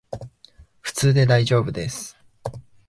[0.81, 2.17] 普通でだいじょうぶです